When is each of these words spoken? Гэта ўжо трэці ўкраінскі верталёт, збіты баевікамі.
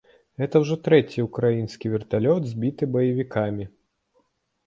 Гэта 0.43 0.59
ўжо 0.61 0.75
трэці 0.85 1.25
ўкраінскі 1.25 1.91
верталёт, 1.95 2.41
збіты 2.53 2.83
баевікамі. 2.97 3.65